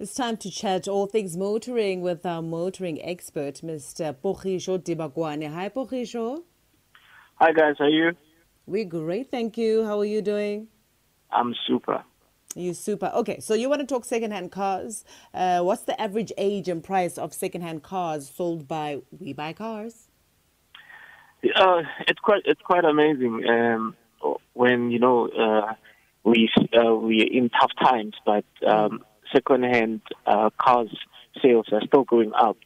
[0.00, 4.16] It's time to chat all things motoring with our motoring expert, Mr.
[4.16, 5.52] Pogiso Dibakoane.
[5.52, 6.42] Hi, Pogiso.
[7.34, 7.74] Hi, guys.
[7.78, 8.12] How are you?
[8.64, 9.84] We're great, thank you.
[9.84, 10.68] How are you doing?
[11.30, 12.02] I'm super.
[12.54, 13.12] You super.
[13.14, 15.04] Okay, so you want to talk second-hand cars.
[15.34, 20.08] Uh, what's the average age and price of second-hand cars sold by We Buy Cars?
[21.54, 23.94] Uh, it's quite it's quite amazing um,
[24.54, 25.74] when you know uh,
[26.24, 30.90] we uh, we're in tough times, but um, second-hand uh, cars
[31.42, 32.56] sales are still going up.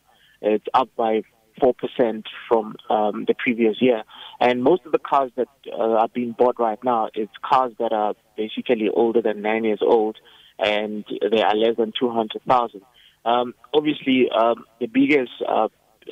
[0.40, 1.22] It's up by
[1.60, 4.02] four percent from um, the previous year,
[4.40, 7.92] and most of the cars that uh, are being bought right now it's cars that
[7.92, 10.16] are basically older than nine years old,
[10.58, 12.82] and they are less than two hundred thousand.
[13.24, 15.68] Um, obviously, um, the biggest uh,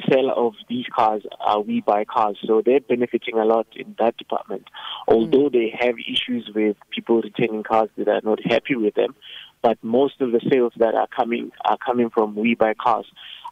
[0.08, 4.16] seller of these cars are We Buy Cars, so they're benefiting a lot in that
[4.16, 4.68] department.
[5.06, 5.52] Although mm.
[5.52, 9.14] they have issues with people returning cars that are not happy with them,
[9.62, 13.06] but most of the sales that are coming are coming from We Buy Cars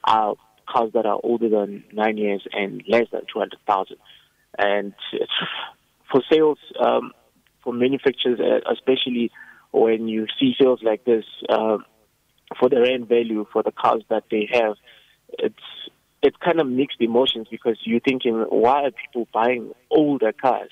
[0.05, 0.35] are
[0.69, 3.97] cars that are older than nine years and less than 200,000.
[4.59, 4.95] And
[6.11, 7.13] for sales, um,
[7.63, 9.31] for manufacturers, uh, especially
[9.73, 11.79] when you see sales like this, uh,
[12.59, 14.75] for the rent value for the cars that they have,
[15.39, 15.55] it's
[16.23, 20.71] it's kind of mixed emotions because you're thinking, why are people buying older cars?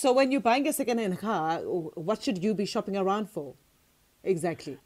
[0.00, 3.52] So when you're buying a second-hand car, what should you be shopping around for?
[4.24, 4.78] Exactly.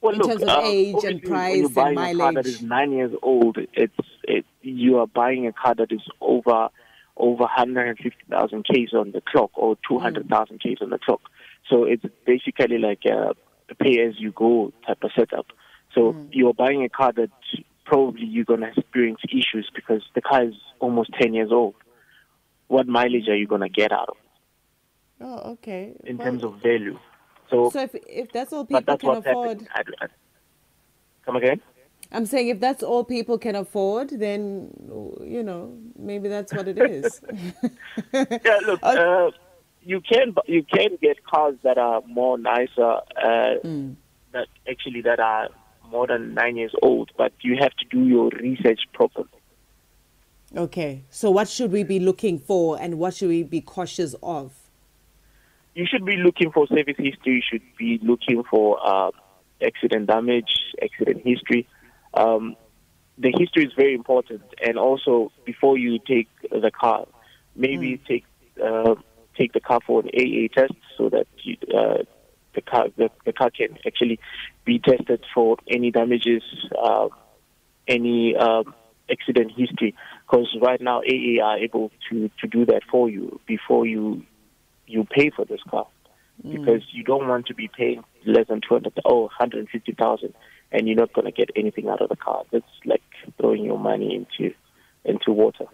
[0.00, 2.46] Well, in look, terms of uh, age and price when you're and a car that
[2.46, 2.46] mileage.
[2.46, 6.70] is nine years old, it's it you are buying a car that is over
[7.18, 11.20] over 150,000 k's on the clock or 200,000 k's on the clock.
[11.68, 13.34] So it's basically like a
[13.78, 15.48] pay as you go type of setup.
[15.94, 16.28] So Mm.
[16.32, 17.30] you're buying a car that
[17.84, 21.74] probably you're going to experience issues because the car is almost 10 years old.
[22.68, 25.94] What mileage are you going to get out of it Oh, okay.
[26.04, 26.98] in Well, terms of value?
[27.50, 29.68] So, so if if that's all people that's can afford.
[29.74, 30.06] I, I,
[31.24, 31.60] come again?
[32.12, 34.70] I'm saying if that's all people can afford, then
[35.22, 37.20] you know maybe that's what it is.
[38.12, 38.96] Yeah, look, Okay.
[38.96, 39.30] uh,
[39.80, 43.96] you can you can get cars that are more nicer, uh, Mm.
[44.32, 45.48] that actually that are
[45.90, 49.28] more than nine years old, but you have to do your research properly.
[50.56, 54.52] Okay, so what should we be looking for, and what should we be cautious of?
[55.74, 57.34] You should be looking for service history.
[57.34, 59.10] You should be looking for uh,
[59.60, 61.66] accident damage, accident history.
[62.14, 62.54] Um,
[63.18, 67.06] the history is very important, and also before you take the car,
[67.56, 68.24] maybe take
[68.64, 68.94] uh,
[69.36, 72.04] take the car for an AA test so that you, uh,
[72.54, 74.20] the car the, the car can actually
[74.64, 76.44] be tested for any damages,
[76.80, 77.08] uh,
[77.88, 78.72] any um,
[79.10, 79.94] accident history.
[80.34, 84.24] Because right now AA are able to to do that for you before you
[84.86, 85.86] you pay for this car
[86.42, 90.34] because you don't want to be paying less than 200 oh 150,000
[90.72, 93.02] and you're not going to get anything out of the car that's like
[93.38, 94.52] throwing your money into
[95.04, 95.66] into water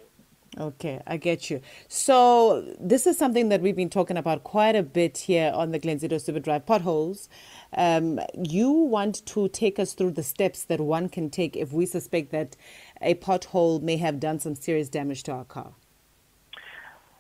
[0.58, 1.60] Okay, I get you.
[1.86, 5.78] So this is something that we've been talking about quite a bit here on the
[5.78, 7.28] Glenzido Super Drive potholes.
[7.76, 11.86] Um, you want to take us through the steps that one can take if we
[11.86, 12.56] suspect that
[13.00, 15.72] a pothole may have done some serious damage to our car.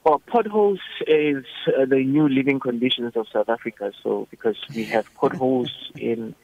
[0.04, 5.06] well potholes is uh, the new living conditions of South Africa so because we have
[5.20, 6.34] potholes in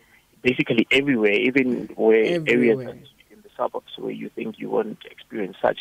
[0.43, 2.89] basically everywhere even where Everywhere.
[2.89, 5.79] areas in the suburbs where you think you won't experience such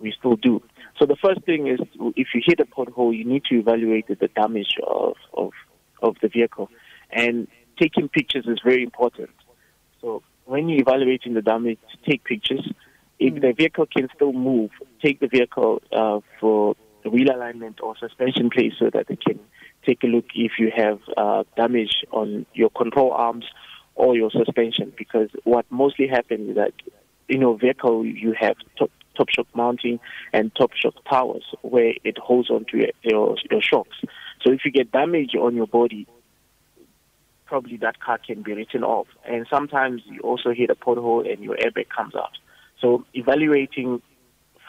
[0.00, 0.62] we still do.
[0.98, 1.80] So the first thing is,
[2.16, 5.50] if you hit a pothole, you need to evaluate the damage of of,
[6.02, 6.70] of the vehicle,
[7.10, 7.48] and
[7.78, 9.30] taking pictures is very important.
[10.00, 11.78] So when you're evaluating the damage,
[12.08, 12.64] take pictures.
[13.18, 14.70] If the vehicle can still move,
[15.02, 19.40] take the vehicle uh, for the wheel alignment or suspension place so that they can
[19.86, 23.44] take a look if you have uh, damage on your control arms
[23.94, 24.92] or your suspension.
[24.96, 26.72] Because what mostly happens is that
[27.28, 29.98] in your vehicle you have top, top shock mounting
[30.32, 33.96] and top shock towers where it holds onto your, your, your shocks.
[34.44, 36.06] So if you get damage on your body,
[37.46, 39.08] probably that car can be written off.
[39.24, 42.38] And sometimes you also hit a pothole and your airbag comes out.
[42.80, 44.02] So evaluating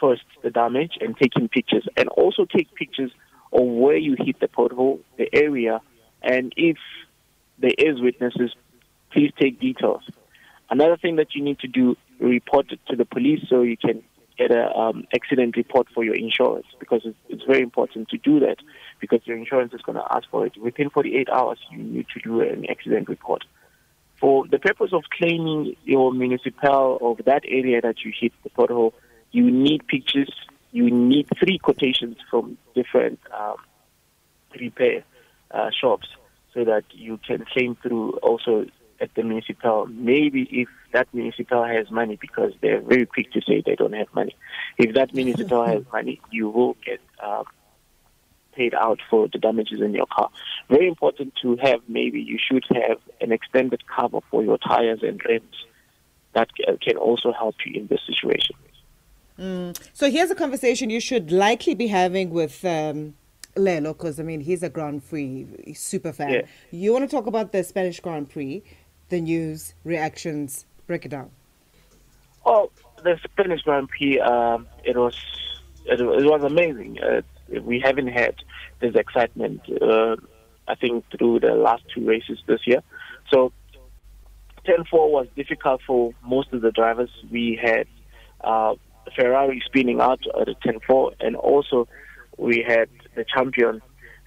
[0.00, 3.12] first the damage and taking pictures, and also take pictures
[3.52, 5.80] of where you hit the pothole, the area,
[6.22, 6.76] and if
[7.58, 8.54] there is witnesses,
[9.12, 10.02] please take details.
[10.70, 14.02] Another thing that you need to do, report it to the police so you can
[14.38, 18.40] get an um, accident report for your insurance because it's, it's very important to do
[18.40, 18.56] that
[19.00, 20.52] because your insurance is going to ask for it.
[20.56, 23.44] Within 48 hours, you need to do an accident report.
[24.20, 28.92] For the purpose of claiming your municipal of that area that you hit the pothole,
[29.32, 30.30] you need pictures.
[30.72, 33.56] You need three quotations from different um,
[34.58, 35.04] repair
[35.50, 36.08] uh, shops.
[36.54, 38.66] so that you can claim through also
[39.00, 39.86] at the municipal.
[39.86, 44.12] Maybe if that municipal has money, because they're very quick to say they don't have
[44.14, 44.36] money.
[44.76, 47.44] If that municipal has money, you will get uh,
[48.60, 50.28] paid out for the damages in your car.
[50.68, 51.80] Very important to have.
[51.88, 55.56] Maybe you should have an extended cover for your tires and rims.
[56.36, 56.48] That
[56.84, 58.56] can also help you in this situation.
[59.38, 59.70] Mm.
[59.98, 62.56] So here's a conversation you should likely be having with.
[62.64, 62.98] Um
[63.56, 66.30] Lelo, because I mean he's a Grand Prix super fan.
[66.30, 66.42] Yeah.
[66.70, 68.62] You want to talk about the Spanish Grand Prix,
[69.08, 71.30] the news, reactions, break it down.
[72.46, 72.70] Oh,
[73.02, 75.16] the Spanish Grand Prix, um, it was
[75.86, 76.92] it, it was amazing.
[77.02, 77.22] Uh,
[77.70, 78.34] we haven't had
[78.80, 80.16] this excitement, uh,
[80.66, 82.82] I think, through the last two races this year.
[83.32, 83.52] So,
[84.66, 87.10] Turn 4 was difficult for most of the drivers.
[87.30, 87.86] We had
[88.42, 88.74] uh,
[89.16, 91.88] Ferrari spinning out at the Turn 4, and also
[92.36, 93.80] we had the champion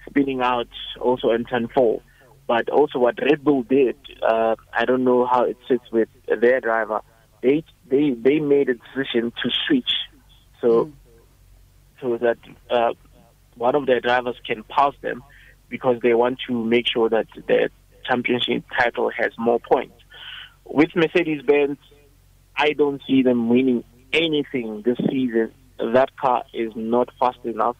[0.08, 0.68] spinning out
[1.00, 2.00] also in Turn 4.
[2.46, 6.60] But also what Red Bull did, uh, I don't know how it sits with their
[6.60, 7.00] driver.
[7.42, 9.92] They they they made a decision to switch,
[10.60, 10.92] so mm.
[12.00, 12.38] so that
[12.70, 12.92] uh,
[13.56, 15.22] one of their drivers can pass them
[15.68, 17.68] because they want to make sure that their
[18.08, 19.94] championship title has more points.
[20.64, 21.78] With Mercedes Benz,
[22.56, 25.52] I don't see them winning anything this season.
[25.78, 27.76] That car is not fast enough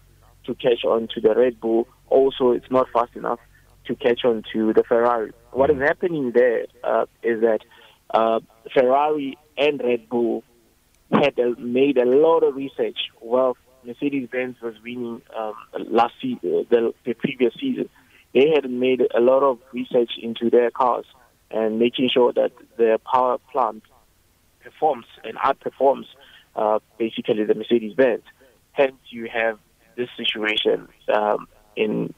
[0.47, 1.87] to catch on to the Red Bull.
[2.09, 3.39] Also, it's not fast enough
[3.87, 5.33] to catch on to the Ferrari.
[5.53, 7.61] What is happening there uh, is that
[8.11, 8.41] uh,
[8.73, 10.43] Ferrari and Red Bull
[11.13, 12.99] had uh, made a lot of research.
[13.21, 15.55] Well, Mercedes Benz was winning um,
[15.91, 17.89] last season, the, the previous season.
[18.33, 21.07] They had made a lot of research into their cars
[21.51, 23.83] and making sure that their power plant
[24.63, 26.07] performs and outperforms
[26.57, 28.23] uh, basically the Mercedes Benz.
[28.73, 29.59] Hence, you have
[29.97, 31.47] this situation um,
[31.77, 32.13] in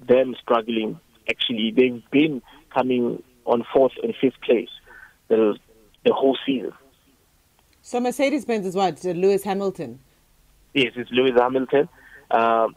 [0.00, 0.98] them struggling.
[1.28, 2.42] Actually, they've been
[2.74, 4.70] coming on fourth and fifth place
[5.28, 5.56] the
[6.04, 6.72] the whole season.
[7.82, 10.00] So Mercedes Benz is what Lewis Hamilton.
[10.74, 11.88] Yes, it's Lewis Hamilton.
[12.30, 12.74] Um,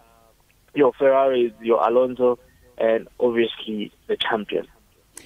[0.73, 2.39] your Ferrari is your Alonso,
[2.77, 4.67] and obviously the champion.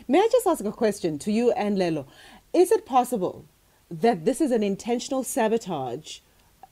[0.07, 2.06] May I just ask a question to you and Lelo?
[2.54, 3.45] Is it possible
[3.89, 6.19] that this is an intentional sabotage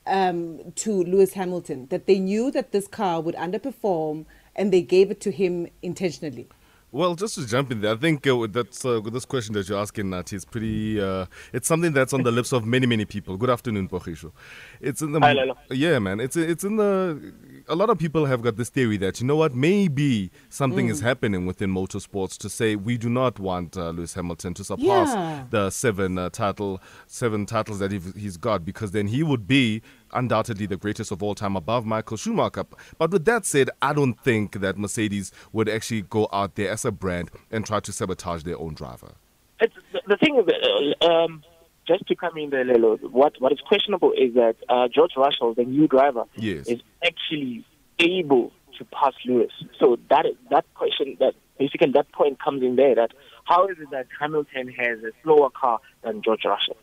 [0.06, 1.88] um, to Lewis Hamilton?
[1.90, 6.48] That they knew that this car would underperform and they gave it to him intentionally?
[6.90, 9.78] Well, just to jump in there, I think uh, that's uh, this question that you're
[9.78, 10.98] asking, Nat, is pretty.
[10.98, 13.36] Uh, it's something that's on the lips of many, many people.
[13.36, 14.32] Good afternoon, Pogiso.
[14.80, 15.54] It's in the Hi, Lalo.
[15.70, 16.18] yeah, man.
[16.18, 17.34] It's it's in the.
[17.70, 20.90] A lot of people have got this theory that you know what, maybe something mm.
[20.90, 25.08] is happening within motorsports to say we do not want uh, Lewis Hamilton to surpass
[25.08, 25.44] yeah.
[25.50, 29.82] the seven uh, title, seven titles that he's got, because then he would be
[30.14, 32.64] undoubtedly the greatest of all time above Michael Schumacher.
[32.96, 36.86] But with that said, I don't think that Mercedes would actually go out there as
[36.86, 39.12] a brand and try to sabotage their own driver.
[39.60, 39.74] It's,
[40.06, 41.42] the thing is, uh, um,
[41.86, 45.54] just to come in there, Lelo, what, what is questionable is that uh, George Russell,
[45.54, 46.66] the new driver, yes.
[46.66, 47.64] is actually
[47.98, 49.52] able to pass Lewis.
[49.78, 53.12] So that that question, that basically that point comes in there that
[53.44, 56.76] how is it that Hamilton has a slower car than George Russell?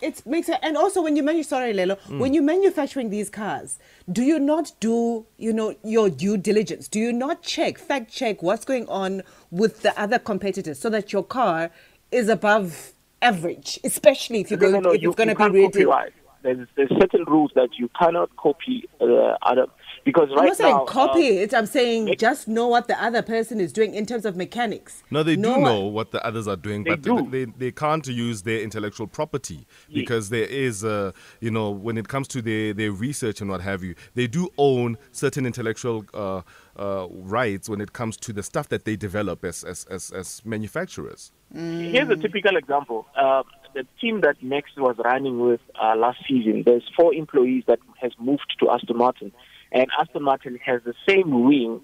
[0.00, 2.18] It makes it, and also when you manufacture, sorry, Lelo, mm.
[2.18, 3.78] when you're manufacturing these cars,
[4.10, 6.88] do you not do, you know, your due diligence?
[6.88, 11.12] Do you not check, fact check what's going on with the other competitors so that
[11.12, 11.70] your car
[12.10, 15.50] is above average, especially if you're no, going, no, no, if you, it's going to
[15.50, 16.14] be rated?
[16.42, 16.68] Copyright.
[16.76, 19.66] There's, there's certain rules that you cannot copy uh, other
[20.04, 21.54] because right I'm not saying now, copy uh, it.
[21.54, 25.02] I'm saying just know what the other person is doing in terms of mechanics.
[25.10, 27.28] No, they know do know what the others are doing, They but do.
[27.30, 32.08] they, they can't use their intellectual property because there is, uh, you know, when it
[32.08, 36.42] comes to their, their research and what have you, they do own certain intellectual uh,
[36.76, 40.42] uh, rights when it comes to the stuff that they develop as, as, as, as
[40.44, 41.32] manufacturers.
[41.52, 43.06] Here's a typical example.
[43.16, 43.42] Uh,
[43.74, 48.12] the team that Max was running with uh, last season, there's four employees that has
[48.18, 49.32] moved to Aston Martin,
[49.72, 51.82] and Aston Martin has the same wing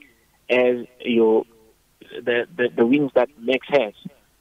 [0.50, 1.45] as your
[2.25, 3.95] the, the the wings that Max has.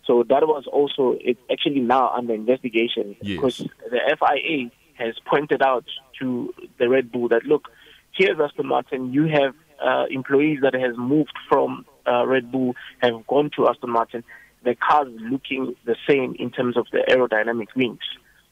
[0.06, 3.36] So that was also it's actually now under investigation Yes.
[3.38, 3.58] because
[3.90, 5.86] the FIA has pointed out
[6.20, 7.70] to the Red Bull that look,
[8.12, 13.26] here's Aston Martin, you have uh, employees that has moved from uh, Red Bull have
[13.28, 14.24] gone to Aston Martin.
[14.66, 18.00] The cars looking the same in terms of the aerodynamic wings.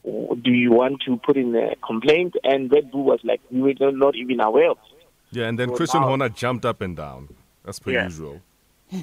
[0.04, 2.34] Do you want to put in a complaint?
[2.44, 5.06] And Red Bull was like, we were not even aware of it.
[5.32, 7.28] Yeah, and then Well, Christian now- Horner jumped up and down.
[7.64, 8.04] That's per Yeah.
[8.04, 8.40] usual.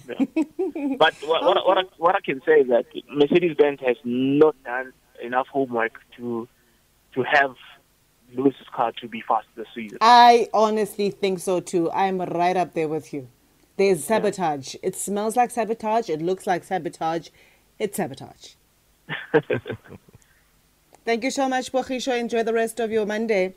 [0.06, 4.56] But what, what, what, I, what I can say is that Mercedes Benz has not
[4.64, 6.48] done enough homework to
[7.16, 7.56] to have
[8.34, 9.98] Lewis's car to be fast this season.
[10.00, 11.92] I honestly think so too.
[11.92, 13.28] I'm right up there with you.
[13.78, 14.76] There's sabotage.
[14.84, 16.10] It smells like sabotage.
[16.10, 17.30] It looks like sabotage.
[17.80, 18.54] It's sabotage.
[21.06, 22.18] Thank you so much, Pogiso.
[22.18, 23.56] Enjoy the rest of your Monday.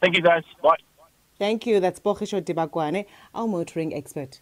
[0.00, 0.42] Thank you, guys.
[0.62, 0.76] Bye.
[1.38, 1.80] Thank you.
[1.80, 4.40] That's Pogiso Dibakoane, our motoring expert.